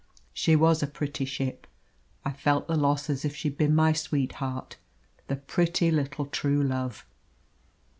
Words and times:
She 0.33 0.55
was 0.55 0.81
a 0.81 0.87
pretty 0.87 1.25
ship! 1.25 1.67
I 2.25 2.31
felt 2.31 2.67
the 2.67 2.75
loss 2.75 3.07
as 3.07 3.23
if 3.23 3.35
she'd 3.35 3.55
been 3.55 3.75
my 3.75 3.93
sweetheart 3.93 4.77
the 5.27 5.35
pretty 5.35 5.91
little 5.91 6.25
True 6.25 6.63
Love! 6.63 7.05